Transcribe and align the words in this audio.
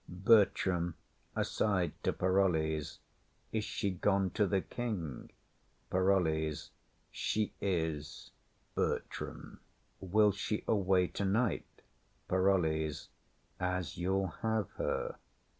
BERTRAM. 0.09 0.95
[Aside 1.35 1.93
to 2.01 2.11
Parolles.] 2.11 2.97
Is 3.51 3.63
she 3.63 3.91
gone 3.91 4.31
to 4.31 4.47
the 4.47 4.59
king? 4.61 5.29
PAROLLES. 5.91 6.71
She 7.11 7.53
is. 7.61 8.31
BERTRAM. 8.73 9.59
Will 9.99 10.31
she 10.31 10.63
away 10.67 11.05
tonight? 11.05 11.83
PAROLLES. 12.27 13.09
As 13.59 13.99
you'll 13.99 14.29
have 14.41 14.71
her. 14.71 15.17